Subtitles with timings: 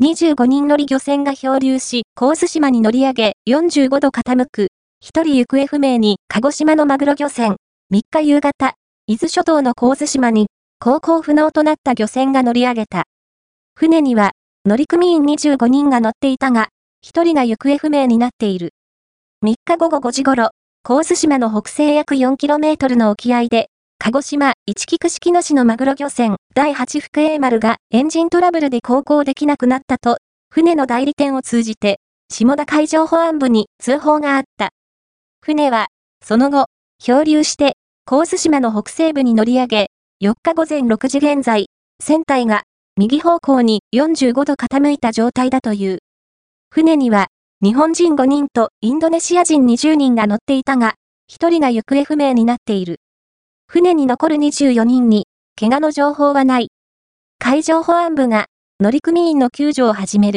[0.00, 4.68] 25人乗り漁船が漂流し、神津島に乗り上げ、45度傾く。
[5.00, 7.56] 一人行方不明に、鹿児島のマグロ漁船。
[7.92, 8.74] 3日夕方、
[9.08, 10.46] 伊豆諸島の神津島に、
[10.78, 13.06] 航行不能となった漁船が乗り上げた。
[13.74, 14.30] 船には、
[14.64, 16.68] 乗組員25人が乗っていたが、
[17.04, 18.74] 1人が行方不明になっている。
[19.44, 20.50] 3日午後5時頃、
[20.84, 23.68] 神津島の北西約 4km の沖合で、
[24.08, 30.16] 鹿児島一菊式野市のマグロ漁船第8福栄丸がエンジントラブルで航行できなくなったと、
[30.48, 34.70] 船の代理店を通じて、下田海上保安部に通報があった。
[35.42, 35.88] 船は、
[36.24, 37.76] その後、漂流して、
[38.06, 39.90] 神津島の北西部に乗り上げ、
[40.22, 41.66] 4日午前6時現在、
[42.02, 42.62] 船体が
[42.96, 45.98] 右方向に45度傾いた状態だという。
[46.70, 47.26] 船には、
[47.62, 50.94] 日本人5人とインドネシア人20人が乗っていたが、
[51.30, 53.00] 1人が行方不明になっている。
[53.70, 55.26] 船に残る24人に、
[55.60, 56.70] 怪我の情報はない。
[57.38, 58.46] 海上保安部が
[58.80, 60.36] 乗組員の救助を始める。